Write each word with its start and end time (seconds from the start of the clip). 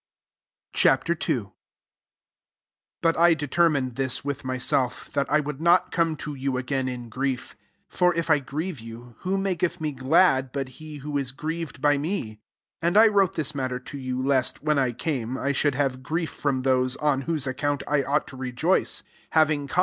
Ch. 0.73 0.87
II. 0.87 0.97
1 1.37 1.51
But 3.03 3.15
I 3.19 3.35
determined 3.35 3.97
this 3.97 4.25
with 4.25 4.43
myself, 4.43 5.11
that 5.11 5.31
I 5.31 5.39
would 5.39 5.61
not 5.61 5.91
come 5.91 6.15
to. 6.15 6.33
you 6.33 6.57
again 6.57 6.87
in 6.89 7.07
grief. 7.07 7.55
2 7.91 7.97
For 7.97 8.15
if 8.15 8.27
I 8.27 8.39
grieve 8.39 8.79
you, 8.79 9.15
who 9.19 9.37
maketh 9.37 9.79
me 9.79 9.91
glad, 9.91 10.51
but 10.51 10.67
he 10.79 10.99
wjjo 11.01 11.19
is 11.19 11.31
grieved 11.31 11.81
by 11.83 11.99
me? 11.99 12.41
3 12.81 12.87
And 12.87 12.97
I 12.97 13.09
wrote 13.09 13.33
this 13.35 13.53
matter 13.53 13.79
[_to 13.79 14.01
you], 14.01 14.19
lest, 14.25 14.63
when 14.63 14.79
I 14.79 14.91
came, 14.91 15.37
I 15.37 15.51
should 15.51 15.75
have 15.75 16.01
grief 16.01 16.31
from 16.31 16.63
those, 16.63 16.95
on 16.97 17.21
whose 17.29 17.45
account 17.45 17.83
I 17.87 18.01
ought 18.01 18.25
to 18.29 18.35
rejoice; 18.35 19.03
having 19.33 19.67
con 19.67 19.67
* 19.67 19.67
Stte 19.67 19.67
1 19.67 19.67
Got* 19.67 19.67
vr, 19.67 19.67
31, 19.67 19.67
an4 19.67 19.69
the 19.69 19.75
Mte 19.75 19.75
them. 19.75 19.79